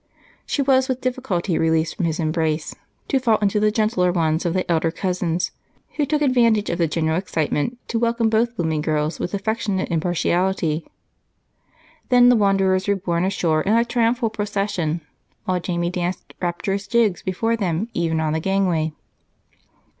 She 0.47 0.63
was 0.63 0.89
with 0.89 0.99
difficulty 0.99 1.59
released 1.59 1.95
from 1.95 2.05
his 2.07 2.19
embrace 2.19 2.73
to 3.07 3.19
fall 3.19 3.37
into 3.37 3.59
the 3.59 3.69
gentler 3.69 4.11
ones 4.11 4.47
of 4.47 4.55
the 4.55 4.65
elder 4.67 4.89
cousins, 4.89 5.51
who 5.97 6.07
took 6.07 6.23
advantage 6.23 6.71
of 6.71 6.79
the 6.79 6.87
general 6.87 7.17
excitement 7.19 7.77
to 7.89 7.99
welcome 7.99 8.27
both 8.27 8.55
blooming 8.57 8.81
girls 8.81 9.19
with 9.19 9.35
affectionate 9.35 9.91
impartiality. 9.91 10.87
Then 12.09 12.29
the 12.29 12.35
wanderers 12.35 12.87
were 12.87 12.95
borne 12.95 13.25
ashore 13.25 13.61
in 13.61 13.73
a 13.73 13.85
triumphal 13.85 14.31
procession, 14.31 15.01
while 15.45 15.59
Jamie 15.59 15.91
danced 15.91 16.33
rapturous 16.41 16.87
jigs 16.87 17.21
before 17.21 17.55
them 17.55 17.87
even 17.93 18.19
on 18.19 18.33
the 18.33 18.39
gangway. 18.39 18.93